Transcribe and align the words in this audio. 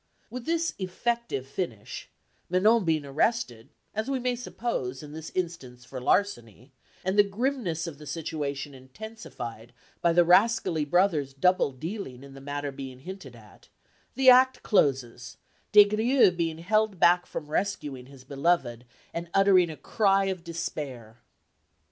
With 0.31 0.45
this 0.47 0.73
effective 0.79 1.45
finish 1.45 2.09
Manon 2.49 2.85
being 2.85 3.05
arrested, 3.05 3.69
as 3.93 4.09
we 4.09 4.17
may 4.17 4.35
suppose, 4.35 5.03
in 5.03 5.13
this 5.13 5.31
instance 5.35 5.85
for 5.85 6.01
larceny, 6.01 6.71
and 7.05 7.19
the 7.19 7.23
grimness 7.23 7.85
of 7.85 7.99
the 7.99 8.07
situation 8.07 8.73
intensified 8.73 9.73
by 10.01 10.11
the 10.11 10.23
rascally 10.25 10.85
brother's 10.85 11.33
double 11.35 11.71
dealing 11.71 12.23
in 12.23 12.33
the 12.33 12.41
matter 12.41 12.71
being 12.71 13.01
hinted 13.01 13.35
at 13.35 13.69
the 14.15 14.27
act 14.31 14.63
closes, 14.63 15.37
Des 15.71 15.85
Grieux 15.85 16.31
being 16.31 16.57
held 16.57 16.99
back 16.99 17.27
from 17.27 17.45
rescuing 17.45 18.07
his 18.07 18.23
beloved, 18.23 18.85
and 19.13 19.29
uttering 19.35 19.69
a 19.69 19.77
cry 19.77 20.25
of 20.25 20.43
despair. 20.43 21.21